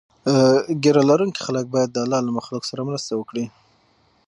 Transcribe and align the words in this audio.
ږیره 0.83 1.01
لرونکي 1.09 1.41
خلک 1.45 1.65
باید 1.73 1.89
د 1.91 1.97
الله 2.05 2.19
له 2.27 2.31
مخلوق 2.37 2.63
سره 2.69 2.87
مرسته 2.89 3.11
وکړي. 3.15 3.45